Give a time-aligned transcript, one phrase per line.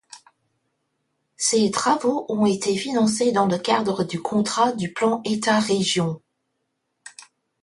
[1.37, 6.19] Ces travaux ont été financés dans le cadre du contrat de plan État-région.